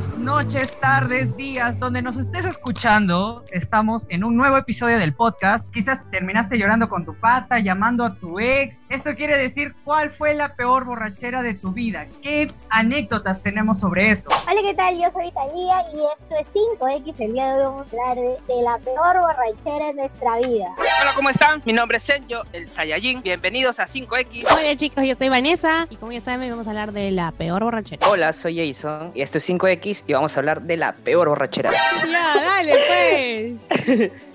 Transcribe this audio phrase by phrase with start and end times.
[0.00, 3.44] buenas noches, tardes, días, donde nos estés escuchando.
[3.50, 5.72] Estamos en un nuevo episodio del podcast.
[5.74, 8.86] Quizás terminaste llorando con tu pata, llamando a tu ex.
[8.88, 12.06] Esto quiere decir cuál fue la peor borrachera de tu vida.
[12.22, 14.30] ¿Qué anécdotas tenemos sobre eso?
[14.30, 14.94] Hola, ¿qué tal?
[14.94, 17.14] Yo soy Talía y esto es 5X.
[17.18, 20.68] El día de hoy vamos a hablar de, de la peor borrachera de nuestra vida.
[20.78, 21.62] Hola, ¿cómo están?
[21.66, 23.22] Mi nombre es Senjo, el Saiyajin.
[23.22, 24.46] Bienvenidos a 5X.
[24.50, 27.64] Hola chicos, yo soy Vanessa y como ya saben vamos a hablar de la peor
[27.64, 28.08] borrachera.
[28.08, 31.72] Hola, soy Jason y esto es 5X y vamos a hablar de la peor borrachera.
[31.72, 34.12] Ya, dale pues.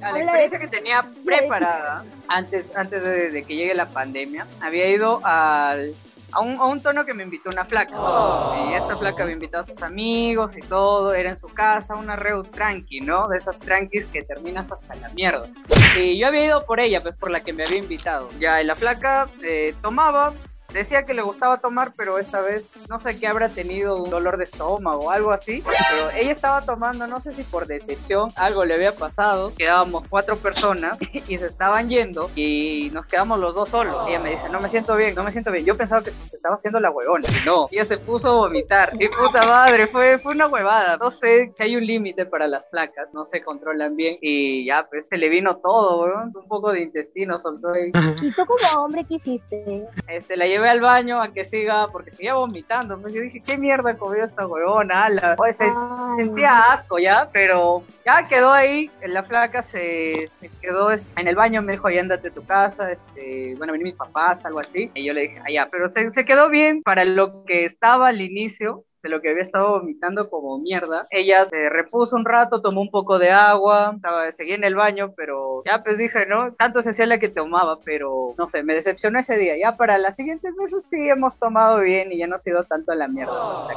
[0.00, 5.20] La experiencia que tenía preparada antes, antes de, de que llegue la pandemia, había ido
[5.24, 5.92] al,
[6.34, 7.94] a, un, a un tono que me invitó una flaca.
[8.68, 12.16] Y esta flaca me invitó a sus amigos y todo, era en su casa, una
[12.16, 13.28] reu tranqui, ¿no?
[13.28, 15.48] De esas tranquis que terminas hasta la mierda.
[15.96, 18.30] Y yo había ido por ella, pues por la que me había invitado.
[18.38, 20.34] Ya, y la flaca eh, tomaba,
[20.74, 24.38] Decía que le gustaba tomar, pero esta vez no sé qué habrá tenido un dolor
[24.38, 25.62] de estómago o algo así.
[25.64, 29.52] Pero ella estaba tomando, no sé si por decepción algo le había pasado.
[29.56, 30.98] Quedábamos cuatro personas
[31.28, 34.08] y se estaban yendo y nos quedamos los dos solos.
[34.08, 35.64] ella me dice, no me siento bien, no me siento bien.
[35.64, 37.28] Yo pensaba que se estaba haciendo la huevona.
[37.46, 38.94] No, ella se puso a vomitar.
[38.98, 40.96] Y puta madre, fue, fue una huevada.
[40.96, 44.18] No sé si hay un límite para las placas, no se controlan bien.
[44.20, 46.22] Y ya, pues se le vino todo, bro.
[46.34, 47.92] Un poco de intestino soltó ahí.
[48.22, 49.86] ¿Y tú como hombre qué hiciste?
[50.08, 52.98] Este, la llevé al baño a que siga, porque seguía vomitando.
[53.00, 55.04] Pues yo dije, ¿qué mierda comió esta huevona?
[55.06, 55.36] ala?".
[55.38, 56.12] Oye, se, Ah.
[56.16, 58.90] sentía asco ya, pero ya quedó ahí.
[59.06, 62.90] La flaca se, se quedó en el baño, me dijo, ya andate a tu casa,
[62.90, 64.90] este, a venir mis papás, algo así.
[64.94, 68.20] Y yo le dije, allá, pero se, se quedó bien para lo que estaba al
[68.20, 71.06] inicio de lo que había estado vomitando como mierda.
[71.10, 75.12] Ella se repuso un rato, tomó un poco de agua, estaba, seguía en el baño,
[75.14, 76.54] pero ya pues dije, ¿no?
[76.54, 79.54] Tanto se hacía la que tomaba, pero no sé, me decepcionó ese día.
[79.60, 82.92] Ya para las siguientes veces sí hemos tomado bien y ya no ha sido tanto
[82.92, 83.32] a la mierda.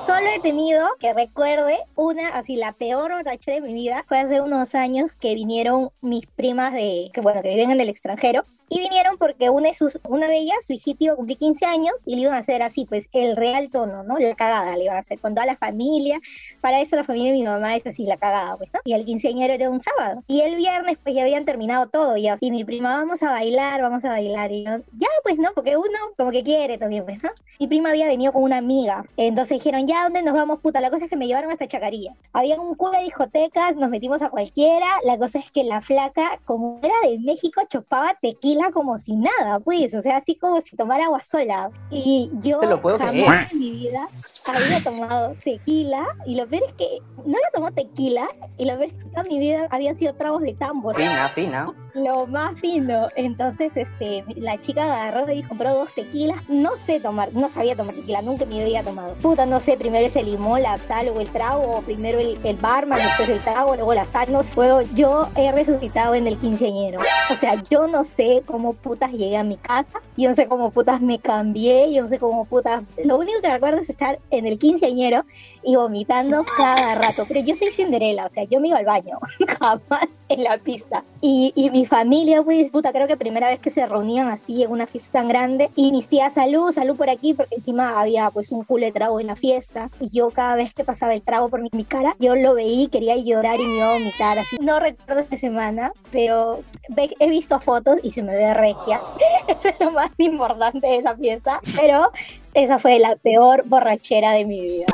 [0.06, 4.06] Solo he tenido que recuerde una, así la peor borrachera de mi vida.
[4.08, 7.90] Fue hace unos años que vinieron mis primas de, que bueno, que viven en el
[7.90, 8.46] extranjero.
[8.70, 11.66] Y vinieron porque una de, sus, una de ellas, su hijito iba a cumplir 15
[11.66, 14.20] años y le iban a hacer así, pues el real tono, ¿no?
[14.20, 16.20] La cagada le iban a hacer con toda la familia.
[16.60, 18.82] Para eso la familia de mi mamá es así, la cagada, pues, ¿no?
[18.84, 20.22] Y el quinceañero era un sábado.
[20.28, 22.18] Y el viernes, pues ya habían terminado todo.
[22.18, 22.36] Ya.
[22.42, 24.52] Y mi prima, vamos a bailar, vamos a bailar.
[24.52, 25.52] Y yo, ya, pues, ¿no?
[25.56, 27.30] Porque uno como que quiere también, pues, ¿no?
[27.60, 29.06] Mi prima había venido con una amiga.
[29.16, 30.82] Entonces dijeron, ya, ¿dónde nos vamos, puta?
[30.82, 32.14] La cosa es que me llevaron hasta Chacaría.
[32.34, 34.88] Había un culo de discotecas, nos metimos a cualquiera.
[35.06, 39.60] La cosa es que la flaca, como era de México, chupaba tequila como si nada,
[39.60, 39.94] pues.
[39.94, 41.72] O sea, así como si tomara agua sola.
[41.90, 43.48] Y yo lo puedo jamás creer.
[43.52, 44.08] en mi vida
[44.46, 46.06] había tomado tequila.
[46.26, 48.28] Y lo peor es que no la tomó tequila.
[48.58, 51.74] Y lo peor es que toda mi vida habían sido tragos de tambor Fina, fina.
[51.94, 53.08] lo más fino.
[53.16, 56.38] Entonces, este, la chica agarró y compró dos tequilas.
[56.50, 59.14] No sé tomar, no sabía tomar tequila, nunca vida había tomado.
[59.16, 62.38] Puta, no sé, primero es el limón, la sal, luego el trago, o primero el,
[62.44, 64.32] el barman, después el trago, luego la sal.
[64.32, 67.00] No puedo- yo he resucitado en el quinceañero.
[67.32, 70.72] O sea, yo no sé cómo putas llegué a mi casa, yo no sé cómo
[70.72, 72.84] putas me cambié, yo no sé cómo putas...
[73.04, 75.24] Lo único que recuerdo es estar en el quinceañero
[75.68, 77.26] y vomitando cada rato.
[77.28, 79.20] Pero yo soy Cinderela, o sea, yo me iba al baño,
[79.60, 81.04] jamás en la pista.
[81.22, 84.72] Y, y mi familia, pues, puta, creo que primera vez que se reunían así en
[84.72, 85.70] una fiesta tan grande.
[85.76, 89.20] Y mis tías, salud, salud por aquí, porque encima había pues un culo de trago
[89.20, 89.90] en la fiesta.
[90.00, 92.88] Y yo cada vez que pasaba el trago por mi, mi cara, yo lo veía
[92.90, 94.40] quería llorar y me iba a vomitar.
[94.40, 94.56] Así.
[94.62, 99.02] No recuerdo esa semana, pero ve- he visto fotos y se me ve regia.
[99.48, 101.60] Eso es lo más importante de esa fiesta.
[101.76, 102.12] Pero
[102.54, 104.86] esa fue la peor borrachera de mi vida.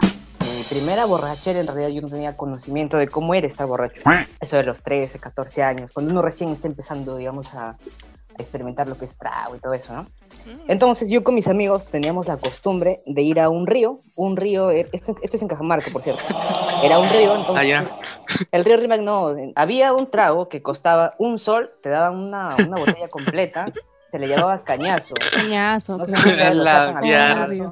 [0.64, 4.02] Mi primera borrachera, en realidad yo no tenía conocimiento de cómo era estar borracho.
[4.40, 7.78] Eso de los 13, 14 años, cuando uno recién está empezando, digamos, a, a
[8.38, 10.08] experimentar lo que es trago y todo eso, ¿no?
[10.70, 14.72] Entonces yo con mis amigos teníamos la costumbre de ir a un río, un río,
[14.72, 16.24] eh, esto, esto es en Cajamarca, por cierto,
[16.82, 17.86] era un río, entonces Ah, ya.
[18.52, 22.78] el río Rimac no, había un trago que costaba un sol, te daban una, una
[22.78, 23.66] botella completa,
[24.12, 25.16] se le llamaba cañazo.
[25.34, 27.70] Cañazo, No sé si lo La- sacan, algunos,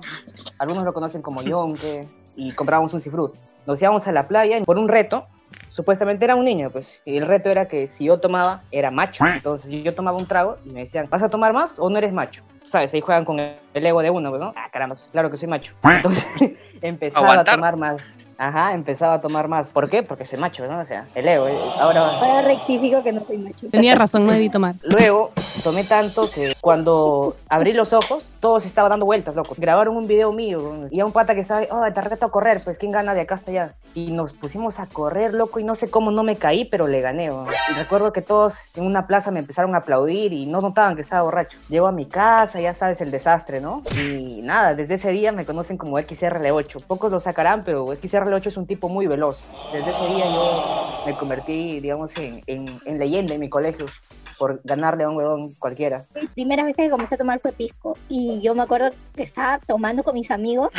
[0.60, 2.06] algunos lo conocen como yonque
[2.42, 3.36] y comprábamos un cifrut.
[3.68, 5.28] Nos íbamos a la playa por un reto.
[5.70, 9.26] Supuestamente era un niño, pues, y el reto era que si yo tomaba, era macho.
[9.26, 12.12] Entonces yo tomaba un trago y me decían, ¿vas a tomar más o no eres
[12.12, 12.44] macho?
[12.64, 14.54] Sabes, ahí juegan con el ego de uno, pues, ¿no?
[14.56, 15.74] Ah, caramba, claro que soy macho.
[15.84, 16.26] Entonces
[16.82, 18.12] empezaba a tomar más.
[18.44, 19.70] Ajá, empezaba a tomar más.
[19.72, 20.02] ¿Por qué?
[20.02, 20.80] Porque soy macho, ¿no?
[20.80, 21.48] O sea, el ego.
[21.48, 23.68] eh, Ahora, Ahora rectifico que no soy macho.
[23.70, 24.74] Tenía razón, no debí tomar.
[24.82, 25.32] Luego
[25.64, 29.54] tomé tanto que cuando abrí los ojos, todo se estaba dando vueltas, loco.
[29.60, 32.64] Grabaron un video mío y a un pata que estaba, oh, te reto a correr,
[32.64, 33.74] pues quién gana de acá hasta allá.
[33.94, 37.02] Y nos pusimos a correr, loco, y no sé cómo no me caí, pero le
[37.02, 37.30] gané.
[37.30, 37.46] weón.
[37.70, 41.02] Y recuerdo que todos en una plaza me empezaron a aplaudir y no notaban que
[41.04, 41.60] estaba borracho.
[41.70, 43.84] Llego a mi casa, ya sabes, el desastre, ¿no?
[43.96, 46.84] Y nada, desde ese día me conocen como XRL8.
[46.88, 49.40] Pocos lo sacarán, pero XRL8 8 es un tipo muy veloz.
[49.74, 53.86] Desde ese día yo me convertí, digamos, en, en, en leyenda en mi colegio
[54.38, 56.06] por ganarle a un huevón cualquiera.
[56.16, 57.98] Mis primeras veces que comencé a tomar fue pisco.
[58.10, 60.70] Y yo me acuerdo que estaba tomando con mis amigos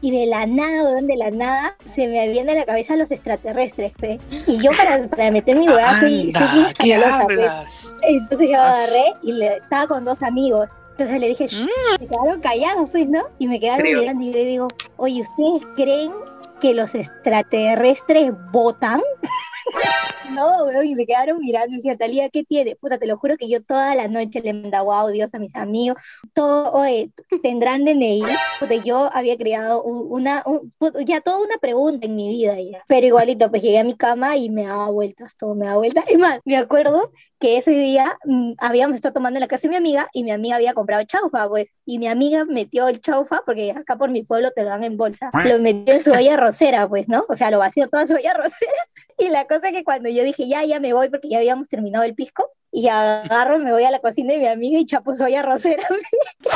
[0.00, 3.10] y de la nada, weón, de la nada, se me viene a la cabeza los
[3.10, 4.18] extraterrestres, fe.
[4.46, 6.94] Y yo para, para meter mi hueá Anda, ¿qué pe.
[7.04, 7.94] hablas?
[8.02, 10.70] Entonces yo agarré y le, estaba con dos amigos.
[10.92, 11.98] Entonces le dije, Mm.
[12.00, 13.22] se quedaron callados, pues, ¿no?
[13.38, 14.00] Y me quedaron Creo.
[14.00, 16.10] mirando y le digo, oye, ¿ustedes creen
[16.58, 19.00] que los extraterrestres votan?
[20.30, 22.76] No, weón, y me quedaron mirando y decía, Talía, ¿qué tiene?
[22.76, 25.96] Puta, te lo juro que yo toda la noche le mandaba audios a mis amigos,
[26.34, 27.10] todo, oye,
[27.42, 28.22] ¿tendrán DNI?
[28.60, 30.70] Puta, yo había creado una, un-
[31.06, 32.84] ya toda una pregunta en mi vida ya.
[32.86, 36.04] Pero igualito, pues llegué a mi cama y me daba vueltas, todo me daba vueltas.
[36.08, 37.10] Es más, me acuerdo
[37.40, 40.30] que ese día mm, habíamos estado tomando en la casa de mi amiga y mi
[40.32, 44.24] amiga había comprado chaufa, pues, y mi amiga metió el chaufa, porque acá por mi
[44.24, 47.24] pueblo te lo dan en bolsa, lo metió en su olla rosera, pues, ¿no?
[47.30, 48.72] O sea, lo vació toda su olla rosera.
[49.20, 51.68] Y la cosa es que cuando yo dije, ya, ya me voy, porque ya habíamos
[51.68, 55.14] terminado el pisco, y agarro, me voy a la cocina de mi amiga y chapo
[55.14, 55.86] su olla rosera,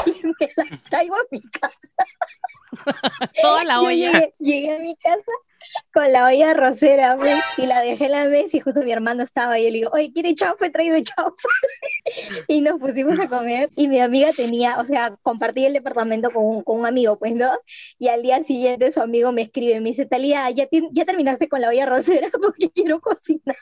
[0.07, 1.73] y me la traigo a mi casa.
[3.43, 3.93] Toda la Yo olla.
[3.93, 5.33] Llegué, llegué a mi casa
[5.93, 9.23] con la olla rosera, pues, y la dejé en la mesa y justo mi hermano
[9.23, 10.67] estaba ahí y le digo, oye, ¿quiere chaufa?
[10.67, 11.49] He traído chaufa.
[12.49, 16.45] y nos pusimos a comer y mi amiga tenía, o sea, compartí el departamento con
[16.45, 17.51] un, con un amigo, pues, ¿no?
[17.99, 21.61] Y al día siguiente su amigo me escribe, me dice, Talía, ¿ya, ya terminaste con
[21.61, 23.57] la olla rosera porque quiero cocinar.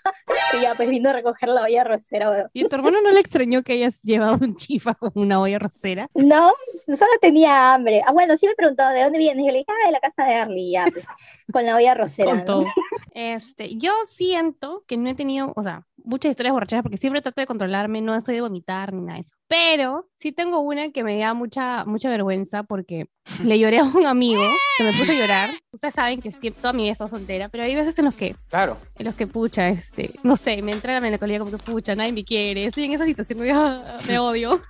[0.57, 2.51] Y ya, pues vino a recoger la olla rosera, weón.
[2.53, 6.09] ¿Y tu hermano no le extrañó que hayas llevado un chifa con una olla rosera?
[6.15, 6.53] No,
[6.87, 8.03] solo tenía hambre.
[8.07, 9.43] Ah, bueno, sí me preguntó, ¿de dónde vienes?
[9.43, 11.05] Y yo le dije, ah, de la casa de Arlie, ya, pues,
[11.53, 12.45] con la olla rosera, Con ¿no?
[12.45, 12.65] todo.
[13.13, 17.41] Este, yo siento que no he tenido, o sea, muchas historias borracheras porque siempre trato
[17.41, 19.35] de controlarme, no soy de vomitar ni nada de eso.
[19.49, 23.09] Pero sí tengo una que me da mucha, mucha vergüenza porque
[23.45, 24.43] le lloré a un amigo,
[24.77, 25.51] se me puso a llorar.
[25.73, 28.15] Ustedes saben que siempre, toda mi vida he estado soltera, pero hay veces en los
[28.15, 28.77] que, Claro.
[28.95, 32.13] en los que pucha, este, no sé, me entra la melancolía como que pucha, nadie
[32.13, 33.39] me quiere, estoy en esa situación,
[34.07, 34.61] me odio.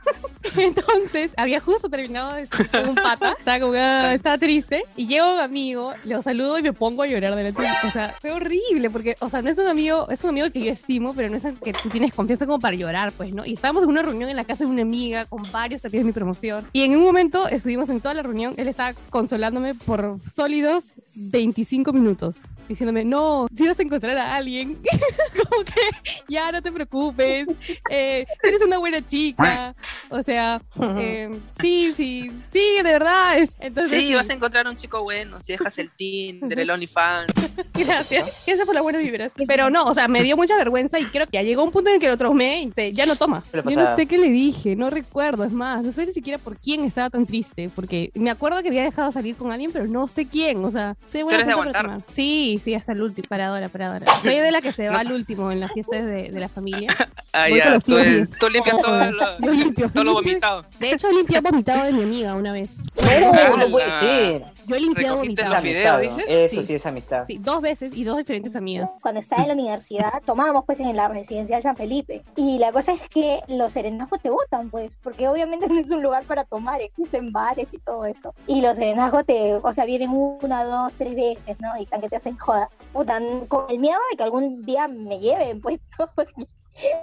[0.57, 5.07] Entonces, había justo terminado de con un pata, estaba como que, ah, estaba triste, y
[5.07, 7.75] llega un amigo, lo saludo y me pongo a llorar delante de él.
[7.87, 10.61] O sea, fue horrible, porque, o sea, no es un amigo, es un amigo que
[10.61, 13.45] yo estimo, pero no es el que tú tienes confianza como para llorar, pues, ¿no?
[13.45, 16.07] Y estábamos en una reunión en la casa de una amiga con varios amigos de
[16.07, 20.19] mi promoción, y en un momento estuvimos en toda la reunión, él estaba consolándome por
[20.33, 22.37] sólidos 25 minutos,
[22.69, 24.79] diciéndome, no, si vas a encontrar a alguien,
[25.51, 25.73] como que
[26.29, 27.47] ya no te preocupes,
[27.91, 29.75] eh, eres una buena chica,
[30.09, 30.63] o sea,
[30.99, 31.31] eh,
[31.61, 33.39] sí, sí, sí, de verdad.
[33.39, 37.33] Es, entonces, Sí, vas a encontrar un chico bueno si dejas el Tinder, el OnlyFans.
[37.75, 38.43] Gracias.
[38.47, 39.33] Gracias por las buenas vibras.
[39.47, 41.91] Pero no, o sea, me dio mucha vergüenza y creo que ya llegó un punto
[41.91, 43.43] en el que lo traumé y te- ya no toma.
[43.51, 46.13] ¿Qué le Yo no sé qué le dije, no recuerdo, es más, no sé ni
[46.13, 49.71] siquiera por quién estaba tan triste, porque me acuerdo que había dejado salir con alguien,
[49.73, 52.03] pero no sé quién, o sea, soy buena de aguantar?
[52.09, 54.07] Sí, sí, hasta el último, paradora, paradora.
[54.23, 56.89] Soy de la que se va al último en las fiestas de, de la familia.
[57.33, 59.91] Ah, Voy ya, tú, limpias todo lo, Yo limpio.
[59.91, 60.65] todo lo vomitado.
[60.81, 62.71] De hecho, limpié vomitado de mi amiga una vez.
[62.97, 64.45] No, no puede ser.
[64.67, 65.57] Yo he limpiado ¿Recogiste vomitado.
[65.57, 66.25] amistad, ¿no?
[66.29, 66.65] Eso Sí.
[66.65, 67.25] sí es amistad.
[67.29, 68.91] Sí, dos veces y dos diferentes amigas.
[69.01, 72.23] cuando estaba en la universidad, tomábamos pues en la residencial San Felipe.
[72.37, 76.03] Y la cosa es que los serenazgos te botan, pues, porque obviamente no es un
[76.03, 78.35] lugar para tomar, existen bares y todo eso.
[78.49, 81.77] Y los serenazgos te, o sea, vienen una, dos, tres veces, ¿no?
[81.81, 82.69] Y tan que te hacen joda.
[82.93, 86.09] Puta, con el miedo de que algún día me lleven, pues, ¿no?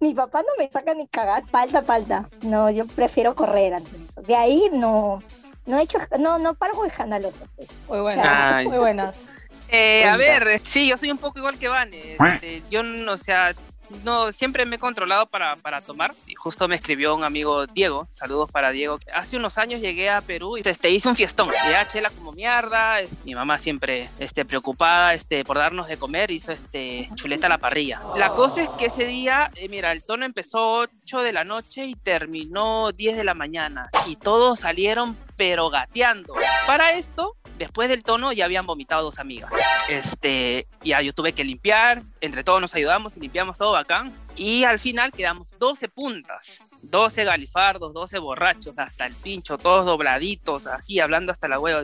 [0.02, 1.46] Mi papá no me saca ni cagar.
[1.48, 2.30] Falta, falta.
[2.42, 4.22] No, yo prefiero correr antes de eso.
[4.22, 5.22] De ahí no,
[5.66, 6.90] no he hecho, no, no paro con.
[7.88, 8.68] Muy buena, Ay.
[8.68, 9.14] muy buena.
[9.70, 11.92] Eh, a ver, sí, yo soy un poco igual que Van.
[11.94, 13.54] este, yo, no, o sea,
[14.04, 16.14] no, siempre me he controlado para, para tomar.
[16.28, 19.00] Y justo me escribió un amigo, Diego, saludos para Diego.
[19.14, 21.50] Hace unos años llegué a Perú y este, hice un fiestón.
[21.70, 22.98] Ya chela como mierda.
[23.26, 27.58] mi mamá siempre este, preocupada este, por darnos de comer, hizo este, chuleta a la
[27.58, 28.02] parrilla.
[28.16, 31.86] La cosa es que ese día, eh, mira, el tono empezó 8 de la noche
[31.86, 33.90] y terminó 10 de la mañana.
[34.06, 36.34] Y todos salieron pero gateando.
[36.66, 39.52] Para esto, después del tono ya habían vomitado dos amigas.
[39.90, 44.14] Este, ya yo tuve que limpiar, entre todos nos ayudamos y limpiamos todo bacán.
[44.36, 50.68] Y al final quedamos 12 puntas, 12 galifardos, 12 borrachos, hasta el pincho, todos dobladitos,
[50.68, 51.84] así hablando hasta la hueva.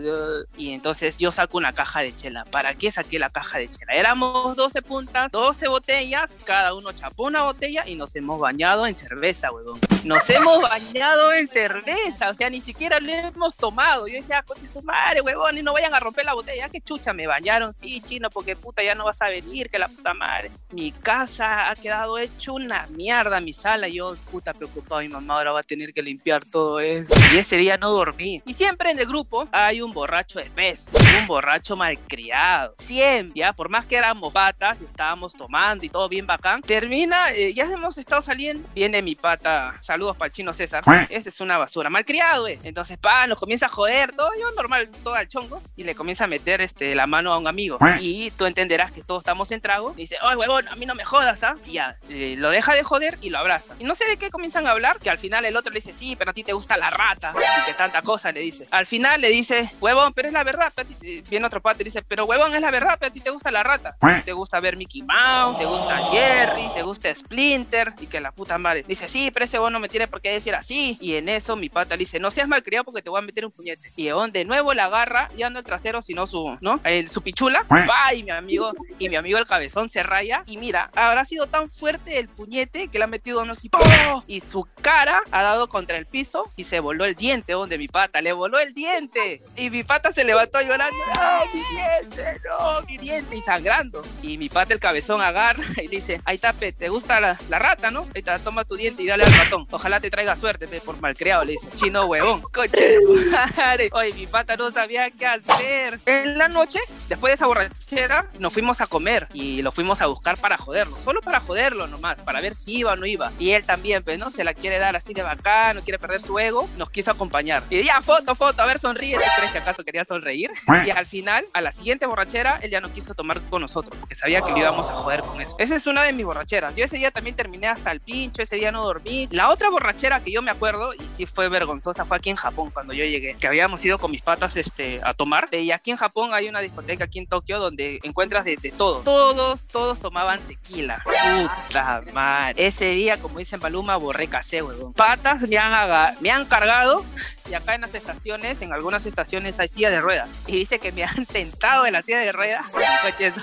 [0.55, 2.45] Y entonces yo saco una caja de chela.
[2.45, 3.93] ¿Para qué saqué la caja de chela?
[3.93, 8.95] Éramos 12 puntas, 12 botellas, cada uno chapó una botella y nos hemos bañado en
[8.95, 9.79] cerveza, huevón.
[10.03, 14.07] Nos hemos bañado en cerveza, o sea, ni siquiera le hemos tomado.
[14.07, 16.69] Yo decía, coche su madre, huevón, y no vayan a romper la botella.
[16.69, 19.87] Que chucha, me bañaron, sí, chino, porque puta, ya no vas a venir, que la
[19.87, 20.51] puta madre.
[20.71, 23.87] Mi casa ha quedado hecho una mierda, mi sala.
[23.87, 27.13] Yo, puta, preocupado, mi mamá ahora va a tener que limpiar todo eso.
[27.33, 28.41] Y ese día no dormí.
[28.45, 32.75] Y siempre en el grupo hay un borracho de peso, un borracho malcriado.
[32.77, 36.61] Siempre, ya, por más que éramos patas, estábamos tomando y todo bien bacán.
[36.61, 38.67] Termina, eh, ya hemos estado saliendo.
[38.73, 40.83] Viene mi pata, saludos para el chino César.
[41.09, 42.65] Este es una basura, malcriado es.
[42.65, 45.61] Entonces, pa, nos comienza a joder, todo yo normal, todo al chongo.
[45.75, 47.77] Y le comienza a meter este, la mano a un amigo.
[47.99, 49.93] Y tú entenderás que todos estamos en trago.
[49.95, 51.57] Y dice, oye, huevón, a mí no me jodas, ¿ah?
[51.67, 53.75] Y ya, eh, lo deja de joder y lo abraza.
[53.77, 55.93] Y no sé de qué comienzan a hablar, que al final el otro le dice,
[55.93, 57.35] sí, pero a ti te gusta la rata.
[57.37, 58.67] Y que tanta cosa le dice.
[58.71, 60.71] Al final le dice, huevón, pero es la verdad.
[60.75, 61.29] pero a ti te-".
[61.29, 63.51] Viene otro pata y dice, pero huevón, es la verdad, pero a ti te gusta
[63.51, 63.95] la rata.
[64.25, 67.93] Te gusta ver Mickey Mouse, te gusta Jerry, te gusta Splinter.
[68.01, 68.83] Y que la puta madre.
[68.87, 70.97] Dice, sí, pero ese vos no me tiene por qué decir así.
[70.99, 73.45] Y en eso mi pata le dice, no seas malcriado porque te voy a meter
[73.45, 73.91] un puñete.
[73.95, 76.81] Y huevón, de nuevo la agarra, ya no el trasero, sino su, ¿no?
[77.07, 77.65] Su pichula.
[77.69, 80.43] Va, y mi amigo, y mi amigo el cabezón se raya.
[80.47, 83.69] Y mira, habrá sido tan fuerte el puñete que le ha metido uno así.
[83.69, 83.81] ¡pum!
[84.25, 87.87] Y su cara ha dado contra el piso y se voló el diente, donde mi
[87.87, 89.43] pata, le voló el diente.
[89.57, 90.95] Y mi pata se levantó llorando.
[91.13, 92.41] ¡No, mi diente!
[92.49, 93.35] ¡No, mi diente!
[93.35, 94.01] Y sangrando.
[94.21, 97.59] Y mi pata, el cabezón, agarra y dice: Ahí está, pe, ¿te gusta la, la
[97.59, 98.03] rata, no?
[98.15, 99.67] Ahí está, toma tu diente y dale al ratón.
[99.73, 101.67] Ojalá te traiga suerte, pe, por malcriado, le dice.
[101.75, 102.43] Chino huevón.
[102.53, 102.97] Coche
[103.57, 103.89] madre.
[103.91, 105.99] Oye, mi pata no sabía qué hacer.
[106.05, 110.05] En la noche, después de esa borrachera, nos fuimos a comer y lo fuimos a
[110.05, 110.99] buscar para joderlo.
[110.99, 113.31] Solo para joderlo nomás, para ver si iba o no iba.
[113.39, 114.29] Y él también, pues, ¿no?
[114.29, 116.69] Se la quiere dar así de bacán, no quiere perder su ego.
[116.77, 117.63] Nos quiso acompañar.
[117.71, 119.15] Y ya, foto, foto, a ver, sonríe.
[119.15, 120.51] ¿Tú crees que acaso quería sonreír?
[120.85, 124.13] Y al final, a la siguiente borrachera, él ya no quiso tomar con nosotros porque
[124.13, 125.55] sabía que le íbamos a joder con eso.
[125.57, 126.75] Esa es una de mis borracheras.
[126.75, 129.27] Yo ese día también terminé hasta el pincho, ese día no dormí.
[129.31, 132.71] La otra borrachera que yo me acuerdo, y sí fue vergonzosa, fue aquí en Japón
[132.71, 135.49] cuando yo llegué, que habíamos ido con mis patas este, a tomar.
[135.51, 139.01] Y aquí en Japón hay una discoteca aquí en Tokio donde encuentras de, de todo.
[139.01, 141.03] Todos, todos tomaban tequila.
[141.03, 142.65] Puta madre.
[142.65, 144.93] Ese día, como dicen Baluma, borré casé, huevón.
[144.93, 147.03] Patas me han, me han cargado
[147.49, 150.29] y acá en las estaciones, en algunas estaciones hay silla de ruedas.
[150.47, 153.33] Y dice que me han sentado en la silla de ruedas, coche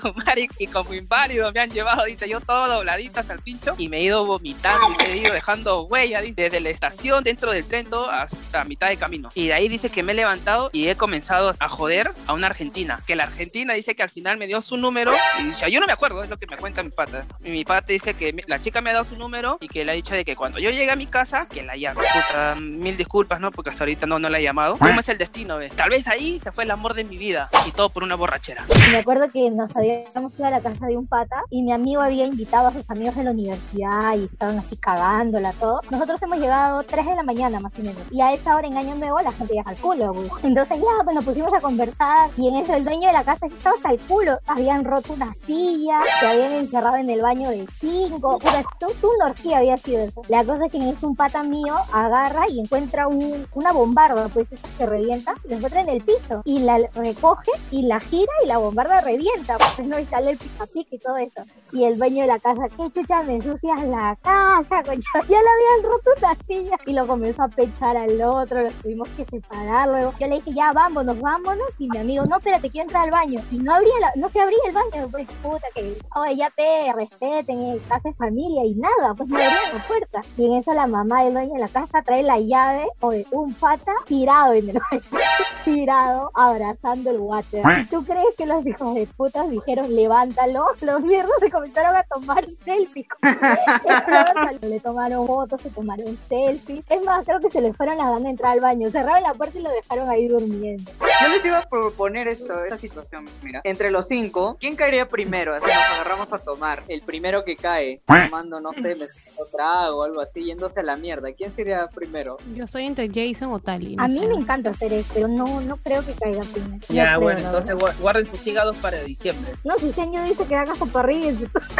[0.59, 3.99] y como inválido me han llevado, dice yo todo dobladito hasta el pincho y me
[3.99, 7.87] he ido vomitando y he ido dejando huella, dice, desde la estación, dentro del tren,
[7.87, 9.29] todo hasta mitad de camino.
[9.35, 12.49] Y de ahí dice que me he levantado y he comenzado a joder a una
[12.49, 13.03] argentina.
[13.07, 15.87] Que la argentina dice que al final me dio su número y dice, yo no
[15.87, 17.27] me acuerdo, es lo que me cuenta mi pata.
[17.45, 19.93] Y mi pata dice que la chica me ha dado su número y que le
[19.93, 22.01] ha dicho de que cuando yo llegue a mi casa, que la llame.
[22.01, 23.51] Puta, mil disculpas, ¿no?
[23.51, 24.77] Porque hasta ahorita no, no la he llamado.
[24.77, 25.71] ¿Cómo es el destino, ve?
[25.71, 28.65] Tal vez ahí se fue el amor de mi vida y todo por una borrachera.
[28.91, 32.03] Me acuerdo que nos habíamos ido a la casa de un pata y mi amigo
[32.03, 35.81] había invitado a sus amigos de la universidad y estaban así cagándola todo.
[35.91, 38.77] Nosotros hemos llegado 3 de la mañana más o menos y a esa hora en
[38.77, 40.29] Año Nuevo la gente viaja al culo, güey.
[40.43, 43.47] Entonces ya, pues nos pusimos a conversar y en eso el dueño de la casa
[43.47, 44.39] estaba hasta el culo.
[44.47, 48.39] Habían roto una silla, se habían encerrado en el baño de cinco.
[48.39, 50.23] Puta, esto una orgía había sido eso.
[50.29, 54.47] La cosa es que eso un pata mío agarra y encuentra un- una bombarda, pues
[54.79, 58.59] que revienta, la encuentra en el piso y la recoge y la gira y la
[58.59, 61.43] bombarda revienta, pues no y sale el pica pica y todo eso.
[61.73, 65.09] Y el dueño de la casa, qué chucha, me ensucias la casa, concha.
[65.31, 69.09] Ya le habían roto una silla y lo comenzó a pechar al otro, los tuvimos
[69.11, 70.13] que separar luego.
[70.19, 71.67] Yo le dije, ya vámonos, vámonos.
[71.79, 73.43] Y mi amigo, no, espérate, quiero entrar al baño.
[73.51, 76.93] Y no abría la- no se abría el baño, pues puta que, oye, ya pe,
[76.95, 80.21] respeten, eh, casa es familia y nada, pues no abría la puerta.
[80.37, 83.27] Y en eso la mamá del dueño de la casa trae la llave, o de
[83.31, 85.03] un pata tirado en el baño,
[85.65, 87.63] tirado, abrazando el water.
[87.83, 90.67] ¿Y ¿Tú crees que los hijos de putas dijeron, levántalo?
[90.81, 93.07] Los mierdos se comenzaron a tomar selfies.
[94.63, 96.85] le tomaron fotos, se tomaron selfies.
[96.89, 98.91] Es más, creo que se les fueron las ganas de entrar al baño.
[98.91, 100.91] Cerraron la puerta y lo dejaron ahí durmiendo.
[101.01, 103.61] Yo les iba a proponer esto, esta situación, mira.
[103.65, 105.55] Entre los cinco, ¿quién caería primero?
[105.55, 106.83] Así nos agarramos a tomar.
[106.89, 110.97] El primero que cae, tomando, no sé, mezclando trago o algo así, yéndose a la
[110.97, 111.33] mierda.
[111.33, 112.39] ¿Quién sería primero?
[112.55, 113.97] Yo soy entre Jason o Tali.
[113.97, 114.27] no A mí sé.
[114.27, 116.79] me encanta hacer esto, pero no, no creo que caiga primero.
[116.89, 119.53] Ya, creo, bueno, entonces guarden sus hígados para diciembre.
[119.65, 121.35] No, si Señor dice que hagas con parrillas.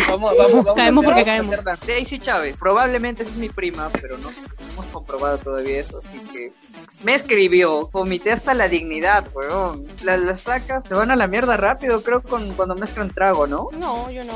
[0.09, 0.75] Vamos, vamos, vamos.
[0.77, 1.87] Caemos a hacer- porque caemos.
[1.87, 2.59] Daisy Chávez.
[2.59, 4.29] Probablemente es mi prima, pero no.
[4.59, 6.53] Tenemos comprobado todavía eso, así que
[7.03, 9.87] me escribió, vomité hasta la dignidad, weón.
[10.03, 13.69] La- las flacas se van a la mierda rápido, creo, con, cuando mezclan trago, ¿no?
[13.79, 14.33] No, yo no.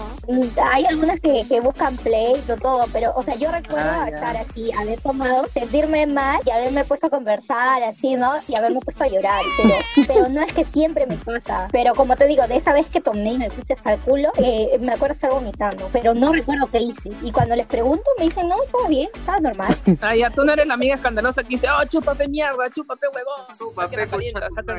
[0.72, 4.70] Hay algunas que, que buscan pleito, todo, pero, o sea, yo recuerdo Ah, estar así,
[4.72, 8.32] haber tomado, sentirme mal y haberme puesto a conversar, así, ¿no?
[8.48, 9.74] Y haberme puesto a llorar, pero,
[10.06, 11.68] pero no es que siempre me pasa.
[11.72, 14.30] Pero como te digo, de esa vez que tomé y me puse hasta el culo,
[14.36, 17.10] eh, me acuerdo estar vomitando, pero no recuerdo qué hice.
[17.22, 19.98] Y cuando les pregunto, me dicen, no, estaba bien, estaba normal.
[20.00, 23.56] Ah, ya, tú no eres la amiga escandalosa que dice, oh, chúpate mierda, chúpate huevón.
[23.58, 24.78] Chúpate, Taja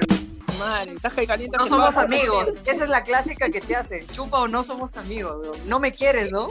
[0.56, 0.96] madre.
[1.18, 1.58] Y caliente.
[1.58, 2.54] No somos amigos.
[2.66, 4.06] Esa es la clásica que te hacen.
[4.08, 5.38] Chupa o no somos amigos.
[5.42, 5.70] weón.
[5.70, 6.48] No me quieres, ¿no?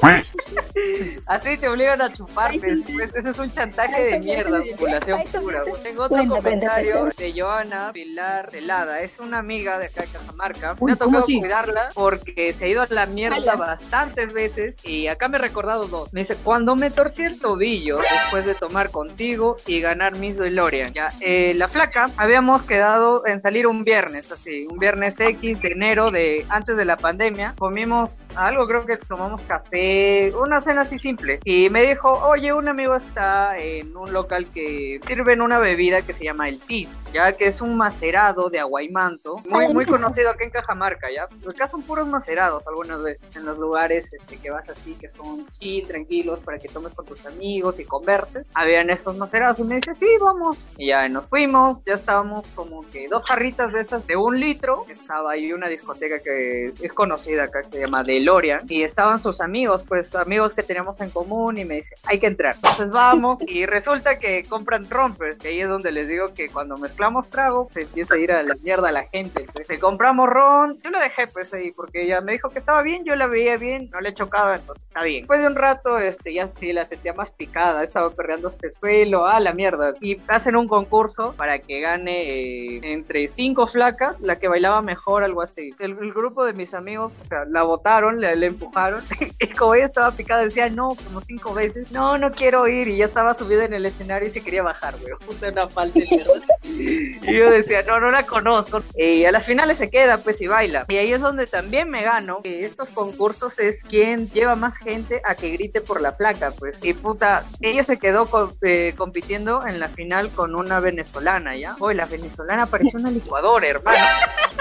[1.26, 2.50] Así te obligan a chupar.
[2.52, 2.82] Ay, pues.
[3.14, 5.38] Ese es un chantaje de mierda, sí.
[5.38, 5.64] pura.
[5.82, 9.00] Tengo otro comentario de Joana Pilar Celada.
[9.00, 10.76] Es una amiga de acá de Cajamarca.
[10.80, 14.76] Me ha ¿cómo tocado cuidarla porque se ha ido a la mierda bastantes veces.
[14.82, 16.12] Y acá me he recordado dos.
[16.12, 20.92] Me dice, cuando me torcí el tobillo después de tomar contigo y ganar Miss DeLorean.
[20.92, 25.68] Ya, eh, la flaca habíamos quedado en salir un viernes, así, un viernes X de
[25.68, 27.54] enero de antes de la pandemia.
[27.56, 31.38] Comimos algo, creo que tomamos café, una cena así simple.
[31.44, 36.12] Y me dijo, oye, un amigo está en un local que sirven una bebida que
[36.12, 40.42] se llama el Tis, ya que es un macerado de aguaymanto, muy, muy conocido acá
[40.42, 41.28] en Cajamarca, ya.
[41.48, 45.48] Acá son puros macerados algunas veces, en los lugares este, que vas así, que son
[45.50, 48.50] chill, tranquilos, para que tomes con tus amigos y converses.
[48.54, 50.66] Habían estos macerados y me dice, sí, vamos.
[50.78, 54.84] Y ya nos fuimos, ya estábamos como que dos jarritas de esas de un litro.
[54.88, 58.62] Estaba ahí una discoteca que es, es conocida acá, que se llama DeLorean.
[58.68, 62.26] Y estaban sus amigos, pues amigos que teníamos en común y me dice, hay que
[62.26, 62.54] entrar.
[62.56, 65.44] Entonces vamos y resulta que compran rompers.
[65.44, 68.42] Y ahí es donde les digo que cuando mezclamos trago se empieza a ir a
[68.42, 69.42] la mierda la gente.
[69.42, 70.78] Entonces compramos ron.
[70.82, 73.56] Yo lo dejé pues ahí porque ella me dijo que estaba bien, yo la veía
[73.56, 75.22] bien, no le chocaba, entonces está bien.
[75.22, 78.74] Después de un rato, este, ya sí la sentía más picada, estaba perreando hasta el
[78.74, 79.94] suelo, a la mierda.
[80.00, 85.24] Y hacen un concurso para que gane eh, entre cinco flacas la que bailaba mejor,
[85.24, 85.72] algo así.
[85.80, 89.02] El, grupo de mis amigos, o sea, la votaron, le, le empujaron.
[89.48, 92.88] como ella estaba picada, decía no, como cinco veces, no, no quiero ir.
[92.88, 95.12] Y ya estaba subida en el escenario y se quería bajar, güey.
[95.24, 96.24] Puta una falta de.
[96.64, 98.82] Y yo decía, no, no la conozco.
[98.94, 100.84] Y a las finales se queda, pues, y baila.
[100.88, 102.40] Y ahí es donde también me gano.
[102.42, 106.80] Que estos concursos es quien lleva más gente a que grite por la flaca, pues.
[106.82, 108.28] Y puta, ella se quedó
[108.62, 111.76] eh, compitiendo en la final con una venezolana, ¿ya?
[111.80, 114.04] Hoy la venezolana parecía una licuadora, hermano.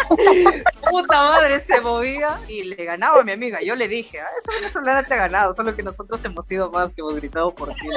[0.90, 3.62] Puta madre, se movía y le ganaba a mi amiga.
[3.62, 6.94] Yo le dije, ah, esa venezolana te ha ganado, solo que nosotros hemos sido más
[6.94, 7.88] que hemos gritado por ti.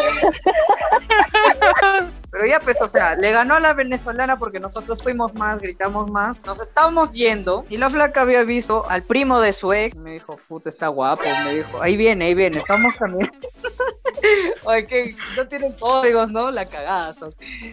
[2.31, 6.11] Pero ya pues, o sea, le ganó a la venezolana porque nosotros fuimos más, gritamos
[6.11, 6.45] más.
[6.45, 9.97] Nos estábamos yendo y la flaca había visto al primo de su ex.
[9.97, 11.23] Me dijo, puta, está guapo.
[11.45, 13.31] Me dijo, ahí viene, ahí viene, estamos también.
[14.65, 16.51] Oye, que no tienen códigos, ¿no?
[16.51, 17.31] La cagazo.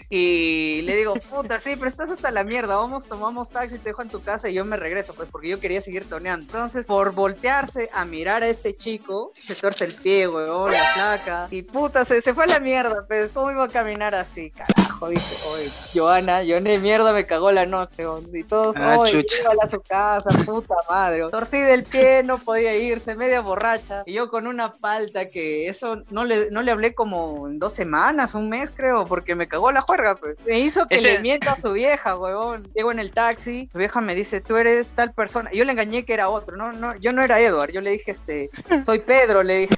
[0.10, 2.76] Y le digo, puta, sí, pero estás hasta la mierda.
[2.76, 5.60] Vamos, tomamos taxi, te dejo en tu casa y yo me regreso, pues porque yo
[5.60, 6.46] quería seguir toneando.
[6.46, 11.48] Entonces, por voltearse a mirar a este chico, se torce el pie, weón, la flaca.
[11.52, 14.52] Y puta, se, se fue a la mierda, pues, ¿cómo iba a caminar así?
[14.52, 18.30] Carajo, dije, oye, Joana, Joana de mierda me cagó la noche, weón.
[18.34, 19.26] Y todos, Ah, oye,
[19.62, 21.24] a su casa, puta madre.
[21.30, 24.04] Torcí del pie, no podía irse, media borracha.
[24.06, 27.73] Y yo con una palta que eso no le, no le hablé como en dos
[27.73, 30.43] semanas, un mes creo, porque me cagó la juerga, pues.
[30.45, 32.69] Me hizo que Ese- le mienta a su vieja, huevón.
[32.75, 35.49] Llego en el taxi, su vieja me dice, tú eres tal persona.
[35.53, 38.12] Yo le engañé que era otro, no, no, yo no era Edward, yo le dije,
[38.12, 38.49] este,
[38.84, 39.75] soy Pedro, le dije.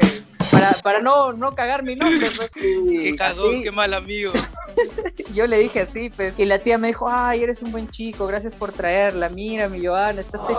[0.52, 4.32] Para, para no, no cagar mi nombre, pues, Qué cagón, así- qué mal amigo.
[5.34, 8.28] yo le dije así, pues, y la tía me dijo, ay, eres un buen chico,
[8.28, 10.54] gracias por traerla, mira, mi Joana, está, hasta-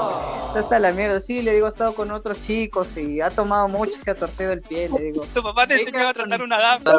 [0.49, 3.69] está hasta la mierda, sí, le digo, ha estado con otros chicos y ha tomado
[3.69, 5.27] mucho, se ha torcido el pie, le digo.
[5.35, 6.93] Tu papá te Sí, enseñaba a tratar una dama.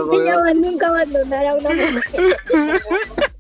[0.56, 2.38] Nunca abandonar a una mujer.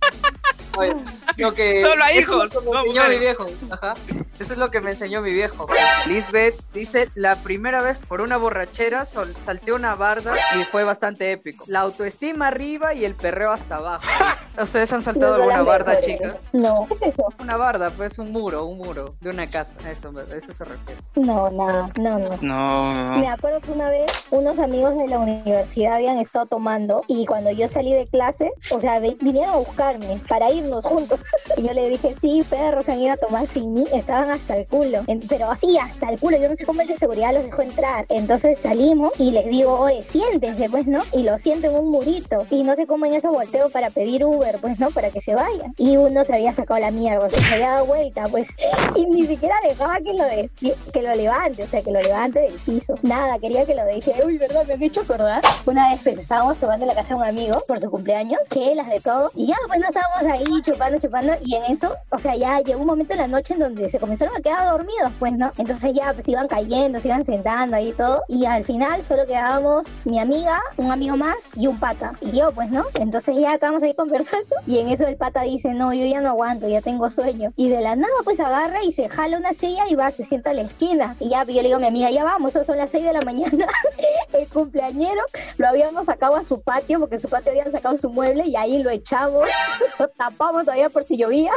[0.77, 0.95] Oye,
[1.37, 3.09] lo que Solo a eso hijos, es lo que no me enseñó mujeres.
[3.19, 3.45] mi viejo.
[3.71, 3.93] Ajá.
[4.39, 5.67] Eso es lo que me enseñó mi viejo.
[6.05, 11.31] Lisbeth dice, la primera vez por una borrachera sol- salté una barda y fue bastante
[11.31, 11.65] épico.
[11.67, 14.03] La autoestima arriba y el perreo hasta abajo.
[14.61, 16.35] ¿Ustedes han saltado alguna barda, chicas?
[16.53, 17.27] No, ¿qué es eso?
[17.39, 19.77] Una barda, pues un muro, un muro de una casa.
[19.89, 21.01] Eso, eso se refiere.
[21.15, 22.37] No, nada, no, no.
[22.41, 23.17] No.
[23.17, 27.49] Me acuerdo que una vez unos amigos de la universidad habían estado tomando y cuando
[27.51, 30.49] yo salí de clase, o sea, vi- vinieron a buscarme para
[30.85, 31.19] juntos.
[31.57, 33.85] Y yo le dije, sí, perros, se han ido a tomar sin mí.
[33.93, 35.03] Estaban hasta el culo.
[35.29, 36.37] Pero así, hasta el culo.
[36.37, 38.05] Yo no sé cómo el de seguridad los dejó entrar.
[38.09, 41.03] Entonces salimos y les digo, oye, siéntense, pues, ¿no?
[41.13, 42.45] Y lo siento en un murito.
[42.49, 44.91] Y no sé cómo en eso volteo para pedir Uber, pues, ¿no?
[44.91, 45.73] Para que se vayan.
[45.77, 48.47] Y uno se había sacado la mierda, se había dado vuelta, pues.
[48.95, 50.49] Y ni siquiera dejaba que lo, de-
[50.93, 52.95] que lo levante, o sea, que lo levante del piso.
[53.01, 54.13] Nada, quería que lo deje.
[54.25, 54.65] Uy, ¿verdad?
[54.67, 55.41] Me han hecho acordar.
[55.65, 58.99] Una vez pues, estábamos tomando la casa de un amigo por su cumpleaños, chelas de
[58.99, 59.31] todo.
[59.35, 61.33] Y ya, pues, no estábamos ahí chupando, chupando.
[61.43, 63.99] Y en eso, o sea, ya llegó un momento en la noche en donde se
[63.99, 65.51] comenzaron a quedar dormidos, pues, ¿no?
[65.57, 68.23] Entonces ya, pues, iban cayendo, se iban sentando ahí todo.
[68.27, 72.13] Y al final solo quedábamos mi amiga, un amigo más y un pata.
[72.21, 72.85] Y yo, pues, ¿no?
[72.95, 74.55] Entonces ya estábamos ahí conversando.
[74.65, 77.53] Y en eso el pata dice, no, yo ya no aguanto, ya tengo sueño.
[77.55, 80.51] Y de la nada, pues, agarra y se jala una silla y va, se sienta
[80.51, 81.15] a la esquina.
[81.19, 83.13] Y ya, pues, yo le digo a mi amiga, ya vamos, son las 6 de
[83.13, 83.67] la mañana.
[84.33, 85.21] el cumpleañero
[85.57, 88.83] lo habíamos sacado a su patio, porque su patio habían sacado su mueble y ahí
[88.83, 89.47] lo echamos,
[89.99, 91.51] lo tapamos todavía por si llovía.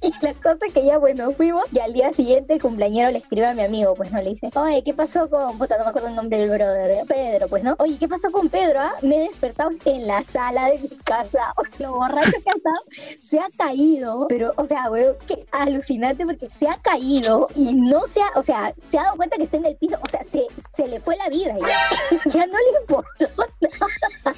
[0.00, 3.46] y la cosa que ya, bueno, fuimos y al día siguiente el cumpleañero le escribe
[3.46, 6.08] a mi amigo, pues no le dice, oye, ¿qué pasó con, puta, no me acuerdo
[6.08, 8.80] el nombre del brother, Pedro, pues no, oye, ¿qué pasó con Pedro?
[8.80, 8.92] ah?
[9.02, 13.38] Me he despertado en la sala de mi casa, lo borracho que ha estado, se
[13.38, 18.20] ha caído, pero, o sea, weón, qué alucinante porque se ha caído y no se
[18.20, 20.46] ha, o sea, se ha dado cuenta que está en el piso, o sea, se,
[20.74, 23.12] se le fue la vida ya, ya no le importó
[23.60, 24.36] nada,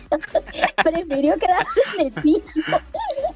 [0.82, 2.60] prefirió quedarse en el piso,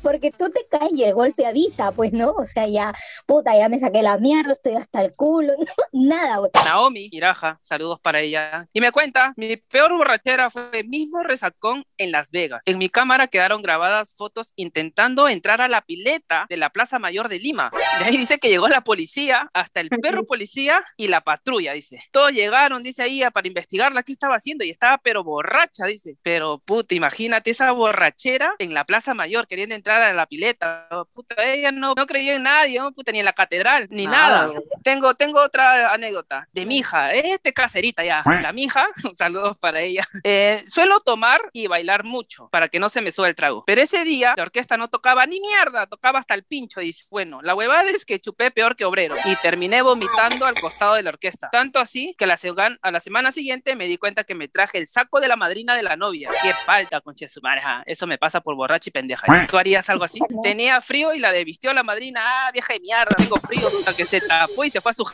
[0.03, 2.33] porque tú te caes y el golpe avisa, pues, ¿no?
[2.33, 2.95] O sea, ya,
[3.27, 5.55] puta, ya me saqué la mierda, estoy hasta el culo,
[5.93, 6.51] no, nada, güey.
[6.65, 8.69] Naomi Iraja, saludos para ella.
[8.73, 12.63] Y me cuenta, mi peor borrachera fue el mismo resacón en Las Vegas.
[12.67, 17.29] En mi cámara quedaron grabadas fotos intentando entrar a la pileta de la Plaza Mayor
[17.29, 17.71] de Lima.
[17.99, 22.03] De ahí dice que llegó la policía, hasta el perro policía y la patrulla, dice.
[22.11, 26.17] Todos llegaron, dice ahí, para investigarla qué estaba haciendo y estaba pero borracha, dice.
[26.23, 30.89] Pero puta, imagínate esa borrachera en la Plaza Mayor queriendo entrar a la pileta.
[31.13, 34.53] Puta, ella no, no creyó en nadie, puta, ni en la catedral, ni nada.
[34.83, 38.23] Tengo, tengo otra anécdota de mi hija, este caserita ya.
[38.43, 38.87] La mija,
[39.17, 40.07] saludos para ella.
[40.25, 43.65] Eh, suelo tomar y bailar mucho para que no se me suba el trago.
[43.67, 46.81] Pero ese día la orquesta no tocaba ni mierda, tocaba hasta el pincho.
[46.81, 50.95] Dice, bueno, la huevada es que chupé peor que obrero y terminé vomitando al costado
[50.95, 51.49] de la orquesta.
[51.51, 54.79] Tanto así que la segan- a la semana siguiente me di cuenta que me traje
[54.79, 56.31] el saco de la madrina de la novia.
[56.43, 57.41] Qué falta, conche su.
[57.87, 59.47] Eso me pasa por borracha y pendeja.
[59.47, 60.19] ¿Tú harías algo así?
[60.43, 62.21] Tenía frío y la desvistió la madrina.
[62.23, 63.67] Ah, vieja de mierda, tengo frío.
[63.67, 65.05] Hasta que se tapó y se fue a su.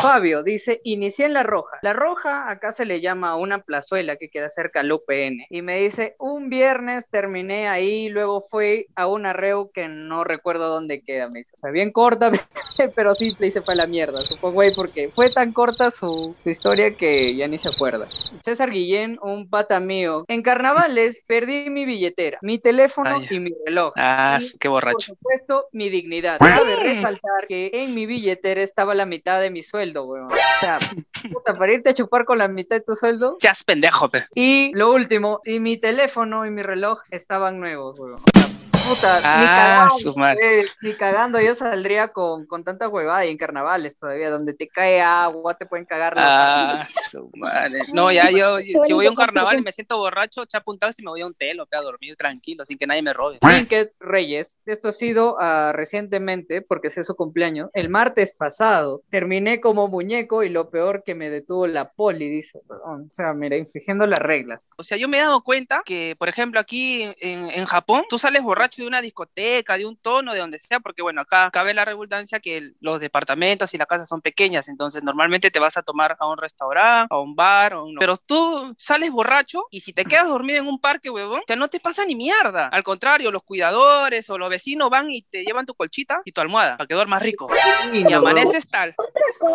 [0.00, 1.78] Fabio dice, inicié en La Roja.
[1.82, 5.46] La Roja acá se le llama una plazuela que queda cerca al UPN.
[5.50, 10.68] Y me dice, un viernes terminé ahí, luego fui a un arreo que no recuerdo
[10.68, 11.28] dónde queda.
[11.28, 12.30] Me dice, o sea, bien corta,
[12.94, 14.20] pero simple y se fue a la mierda.
[14.20, 18.06] Supongo ahí porque fue tan corta su, su historia que ya ni se acuerda.
[18.42, 20.24] César Guillén, un pata mío.
[20.28, 23.26] En carnavales perdí mi billetera, mi teléfono Ay.
[23.30, 23.92] y mi reloj.
[23.96, 25.14] Ah, Y qué por borracho.
[25.14, 26.38] supuesto, mi dignidad.
[26.38, 30.32] Cabe resaltar que en mi billetera estaba la mitad de mi sueldo, weón.
[30.32, 30.78] O sea,
[31.32, 33.36] puta, para irte a chupar con la mitad de tu sueldo.
[33.40, 34.24] Seas pendejo, pe.
[34.34, 38.20] Y lo último, y mi teléfono y mi reloj estaban nuevos, weón.
[38.20, 38.48] O sea,
[38.94, 40.60] puta, ni Ah, cagando, su madre.
[40.60, 44.68] eh, ni cagando yo saldría con, con tanta huevada y en carnavales todavía, donde te
[44.68, 47.84] cae agua, te pueden cagar los Ah, su madre.
[47.92, 50.78] No, ya yo, yo- si voy a un carnaval y me siento borracho, chapo un
[50.78, 53.38] taxi y me voy a un telo, a dormir tranquilo, sin que nadie me robe.
[53.40, 59.60] Trinket Reyes, esto ha sido ah, recientemente, porque es su cumpleaños, el martes pasado, terminé
[59.60, 63.56] como muñeco y lo peor que me detuvo la poli, dice, perdón, o sea, mira,
[63.56, 64.68] infringiendo las reglas.
[64.76, 68.18] O sea, yo me he dado cuenta que, por ejemplo, aquí en, en Japón, tú
[68.18, 71.74] sales borracho de una discoteca, de un tono, de donde sea, porque bueno, acá cabe
[71.74, 75.76] la redundancia que el- los departamentos y la casa son pequeñas, entonces normalmente te vas
[75.76, 77.96] a tomar a un restaurante, a un bar, a un...
[77.98, 81.56] pero tú sales borracho y si te quedas dormido en un parque, huevón, o sea,
[81.56, 82.68] no te pasa ni mierda.
[82.68, 86.40] Al contrario, los cuidadores o los vecinos van y te llevan tu colchita y tu
[86.40, 87.48] almohada para que duermas rico.
[87.92, 88.94] Y amaneces tal.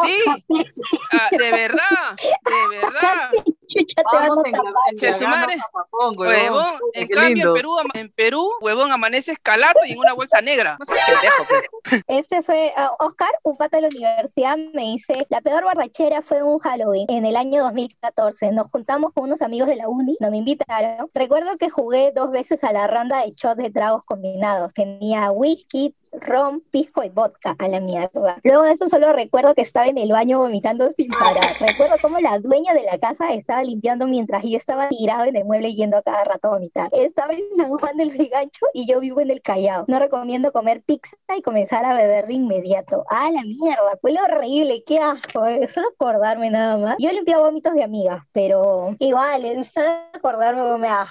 [0.06, 0.24] Sí,
[1.13, 3.32] ah, de verdad, de verdad.
[3.68, 5.60] Chucha, te vas Vamos en, en.
[5.60, 6.65] Papapón, huevón.
[6.94, 10.78] En cambio en Perú, en Perú, huevón, amaneces calato y en una bolsa negra.
[10.80, 11.56] No seas pendejo, pe.
[12.08, 16.44] Este fue ah, Oscar, un pata de la universidad, me dice, la peor borrachera fue
[16.44, 18.52] un Halloween en el año 2014.
[18.52, 21.10] Nos juntamos con unos amigos de la uni, no me invitaron.
[21.13, 24.74] Recuerdo que jugué dos veces a la ronda de shots de tragos combinados.
[24.74, 28.38] Tenía whisky, ron, pisco y vodka a la mierda.
[28.44, 31.54] Luego de eso solo recuerdo que estaba en el baño vomitando sin parar.
[31.60, 35.46] Recuerdo cómo la dueña de la casa estaba limpiando mientras yo estaba tirado en el
[35.46, 36.89] mueble yendo a cada rato a vomitar.
[36.92, 39.86] Estaba en San Juan del Brigancho y yo vivo en el Callao.
[39.88, 43.05] No recomiendo comer pizza y comenzar a beber de inmediato.
[43.10, 43.97] ¡Ah, la mierda!
[44.01, 45.45] Fue horrible, qué asco.
[45.45, 45.67] eh.
[45.67, 46.95] Solo acordarme nada más.
[46.99, 51.08] Yo limpiaba vómitos de amigas, pero igual, solo acordarme me da.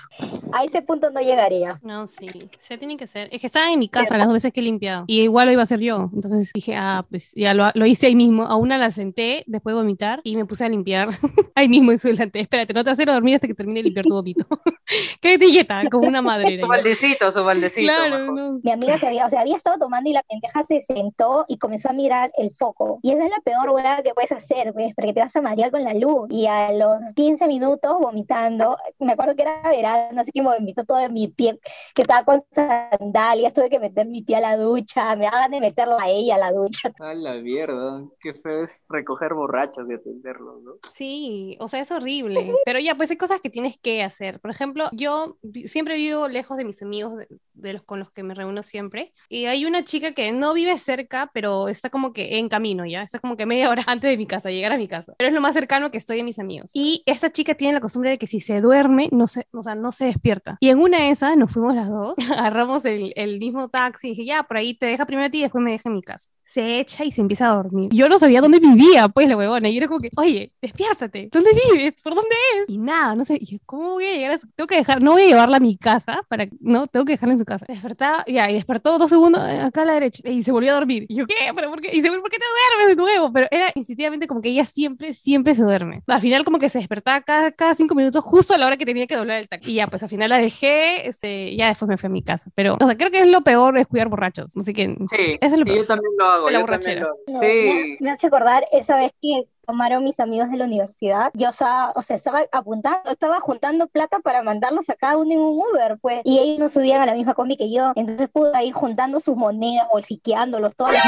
[0.52, 1.78] A ese punto no llegaría.
[1.82, 3.28] No, sí, se tiene que ser.
[3.32, 5.04] Es que estaba en mi casa las dos veces que he limpiado.
[5.06, 6.10] Y igual lo iba a hacer yo.
[6.14, 8.44] Entonces dije, ah, pues ya lo, lo hice ahí mismo.
[8.44, 11.08] A una la senté después de vomitar y me puse a limpiar
[11.54, 12.40] ahí mismo en su delante.
[12.40, 14.46] Espérate, no te hacer dormir hasta que termine de limpiar tu vómito.
[15.20, 15.82] ¿Qué etiqueta?
[15.90, 16.60] Como una madre.
[16.60, 17.92] Su baldecito, su baldecito.
[17.92, 18.60] Claro, no.
[18.62, 21.58] Mi amiga se había, o sea, había estado tomando y la pendeja se sentó y
[21.58, 22.98] comenzó a mirar el foco.
[23.02, 25.70] Y esa es la peor hueá que puedes hacer, pues, porque te vas a marear
[25.70, 26.26] con la luz.
[26.30, 30.84] Y a los 15 minutos vomitando, me acuerdo que era verano, así que me vomitó
[30.84, 31.58] todo en mi pie,
[31.94, 35.60] que estaba con sandalias, tuve que meter mi pie a la ducha, me hagan de
[35.60, 36.92] meterla a ella a la ducha.
[37.00, 40.72] A la mierda, qué feo es recoger borrachos y atenderlos, ¿no?
[40.86, 42.52] Sí, o sea, es horrible.
[42.64, 44.40] Pero ya, pues hay cosas que tienes que hacer.
[44.40, 48.22] Por ejemplo, yo siempre vivo lejos de mis amigos, de, de los con los que
[48.22, 49.12] me reúno siempre.
[49.28, 53.02] Y hay una chica que no vive cerca, pero está como que en camino, ¿ya?
[53.02, 55.14] Está como que media hora antes de mi casa, llegar a mi casa.
[55.18, 56.70] Pero es lo más cercano que estoy de mis amigos.
[56.72, 59.74] Y esta chica tiene la costumbre de que si se duerme, no se, o sea,
[59.74, 60.56] no se despierta.
[60.60, 64.10] Y en una de esas nos fuimos las dos, agarramos el, el mismo taxi y
[64.10, 66.02] dije, ya, por ahí te deja primero a ti y después me deja en mi
[66.02, 66.30] casa.
[66.42, 67.90] Se echa y se empieza a dormir.
[67.92, 69.68] Yo no sabía dónde vivía, pues, la huevona.
[69.68, 71.94] Y era como que, oye, despiértate, ¿dónde vives?
[72.00, 72.70] ¿Por dónde es?
[72.70, 74.48] Y nada, no sé, ¿cómo voy a llegar a su...
[74.52, 77.34] Tengo que dejar, no voy a llevarla a mi casa, para, no, tengo que dejarla
[77.34, 77.66] en su casa.
[77.68, 80.74] Despertaba, ya, y despertó dos segundos eh, acá a la derecha, y se volvió a
[80.74, 81.06] dormir.
[81.08, 81.34] Y yo, ¿qué?
[81.54, 81.90] ¿Pero por qué?
[81.92, 82.44] Y se ¿por qué te
[82.76, 83.32] duermes de nuevo?
[83.32, 86.02] Pero era instintivamente como que ella siempre, siempre se duerme.
[86.06, 88.84] Al final como que se despertaba cada, cada cinco minutos justo a la hora que
[88.86, 89.72] tenía que doblar el taxi.
[89.72, 92.50] Y ya, pues al final la dejé, este, ya después me fui a mi casa.
[92.54, 94.56] Pero, o sea, creo que es lo peor es cuidar borrachos.
[94.56, 95.78] Así que, Sí, Eso es lo peor.
[95.78, 97.00] yo también lo hago, la yo también borrachera.
[97.00, 97.40] lo hago.
[97.40, 101.30] Sí, Me, me hace acordar esa vez que tomaron mis amigos de la universidad.
[101.34, 105.38] Yo, sea, o sea, estaba apuntando, estaba juntando plata para mandarlos a cada uno en
[105.40, 106.22] un Uber, pues.
[106.24, 107.92] Y ellos no subían a la misma combi que yo.
[107.94, 111.00] Entonces pude ahí juntando sus monedas, bolsiqueándolos todos los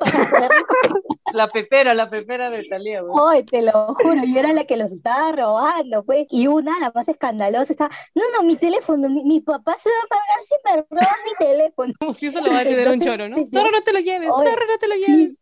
[0.00, 0.48] para
[1.34, 3.14] la pepera, la pepera de Talía, güey.
[3.30, 6.26] Ay, te lo juro, yo era la que los estaba robando, pues.
[6.30, 9.96] Y una, la más escandalosa, estaba, no, no, mi teléfono, mi, mi papá se va
[10.04, 11.92] a pagar si me roban mi teléfono.
[12.00, 13.36] como si eso lo va a tener un choro, ¿no?
[13.52, 15.38] Zorro, no te lo lleves, zorro, no te lo sí.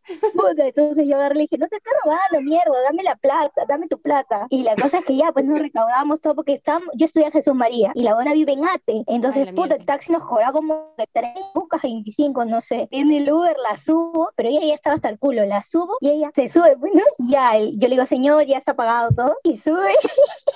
[0.48, 3.64] Puta, entonces yo agarré y le dije, no te estoy robando, mierda, dame la plata,
[3.66, 4.46] dame tu plata.
[4.50, 7.32] Y la cosa es que ya, pues nos recaudamos todo porque estábamos, yo estudié en
[7.32, 9.04] Jesús María y la buena vive en Ate.
[9.06, 12.88] Entonces, Ay, puta, el taxi nos cobraba como de 3 lucas 25, no sé.
[12.90, 16.10] Viene el Uber, la subo, pero ella ya estaba hasta el culo, la subo y
[16.10, 19.92] ella se sube, bueno, ya, yo le digo, señor, ya está pagado todo, y sube,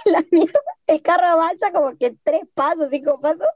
[0.05, 3.47] y la mierda, el carro avanza como que tres pasos, cinco pasos,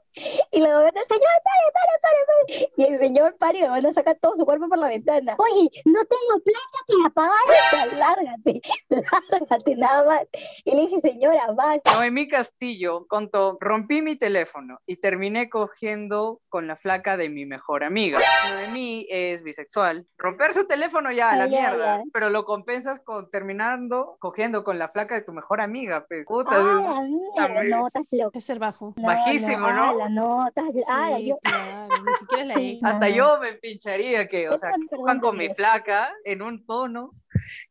[0.51, 2.71] y la buena, señor, pare, pare, pare.
[2.77, 5.35] Y el señor pare y la buena saca todo su cuerpo por la ventana.
[5.39, 8.61] Oye, no tengo plata para pagar, lárgate,
[9.31, 10.21] lárgate nada más.
[10.63, 11.79] Y le dije, señora, vas.
[11.93, 17.83] Noemí Castillo contó, rompí mi teléfono y terminé cogiendo con la flaca de mi mejor
[17.83, 18.19] amiga.
[18.51, 20.07] Noemí es bisexual.
[20.17, 21.97] Romper su teléfono ya, a la mierda.
[21.97, 22.03] ya.
[22.13, 26.27] Pero lo compensas con terminando cogiendo con la flaca de tu mejor amiga, pues.
[26.27, 27.01] Puta, Ah,
[27.35, 28.37] mierda, no, estás loco.
[28.37, 28.93] Es ser bajo.
[28.97, 30.09] No, Bajísimo, ¿no?
[30.09, 32.79] no, estás, ala, Sí, yo, claro, ni siquiera la Sí.
[32.83, 36.41] Hasta yo me pincharía que, o sea, es que perdón cojan con mi flaca en
[36.41, 37.11] un tono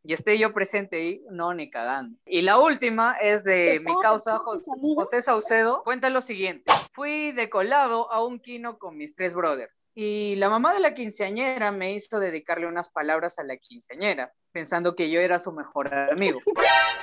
[0.03, 2.19] y esté yo presente ahí, no, ni cagando.
[2.27, 5.05] Y la última es de mi causa pensando en Jos- tus amigos.
[5.09, 5.83] José Saucedo.
[5.85, 9.73] Cuenta lo siguiente: fui de colado a un kino con mis tres brothers.
[9.95, 14.95] Y la mamá de la quinceañera me hizo dedicarle unas palabras a la quinceañera, pensando
[14.95, 16.41] que yo era su mejor amigo.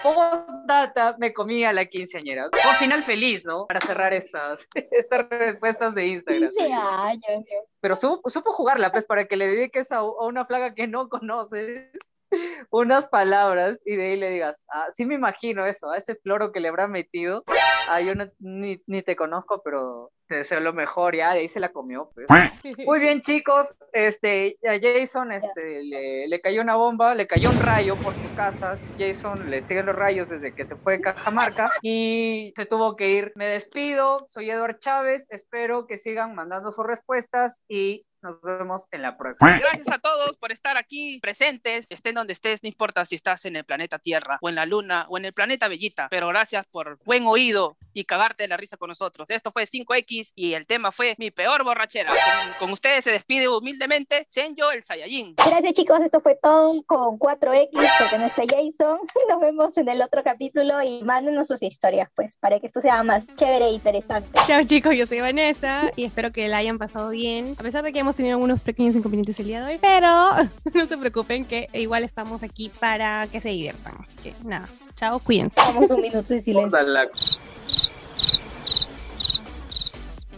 [0.03, 2.45] Postdata, me comí a la quinceañera.
[2.45, 3.65] Un final feliz, ¿no?
[3.67, 7.21] Para cerrar estas, estas respuestas de Instagram 15 años.
[7.45, 7.63] Dios.
[7.81, 11.09] pero supo, supo jugarla, pues, para que le dediques a, a una flaga que no
[11.09, 11.89] conoces
[12.71, 16.51] unas palabras y de ahí le digas, ah, sí me imagino eso, a ese floro
[16.51, 17.43] que le habrá metido,
[17.89, 21.49] ah, yo no- ni, ni te conozco, pero te deseo lo mejor, ya, y ahí
[21.49, 22.27] se la comió, pues.
[22.85, 27.59] Muy bien, chicos, este, a Jason este, le, le cayó una bomba, le cayó un
[27.59, 31.71] rayo por su casa, Jason le siguen los rayos desde que se fue de Cajamarca
[31.81, 33.31] y se tuvo que ir.
[33.35, 39.01] Me despido, soy Eduard Chávez, espero que sigan mandando sus respuestas y nos vemos en
[39.01, 39.59] la próxima.
[39.59, 43.55] Gracias a todos por estar aquí presentes, estén donde estés, no importa si estás en
[43.55, 46.99] el planeta Tierra o en la Luna o en el planeta Bellita, pero gracias por
[47.05, 49.29] buen oído y cagarte de la risa con nosotros.
[49.29, 52.11] Esto fue 5X y el tema fue mi peor borrachera.
[52.11, 55.35] Con, con ustedes se despide humildemente Senyo el Saiyajin.
[55.35, 58.99] Gracias chicos, esto fue todo con 4X porque no está Jason.
[59.29, 63.03] Nos vemos en el otro capítulo y mándenos sus historias, pues, para que esto sea
[63.03, 64.29] más chévere e interesante.
[64.47, 67.55] Chao chicos, yo soy Vanessa y espero que la hayan pasado bien.
[67.59, 70.31] A pesar de que hemos tenido algunos pequeños inconvenientes el día de hoy, pero
[70.73, 73.95] no se preocupen que igual estamos aquí para que se diviertan.
[73.99, 75.55] Así que nada, chao, cuídense.
[75.57, 76.79] Vamos un minuto de silencio.